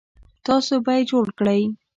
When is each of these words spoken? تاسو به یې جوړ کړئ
تاسو 0.45 0.73
به 0.85 0.91
یې 0.97 1.01
جوړ 1.09 1.25
کړئ 1.39 1.61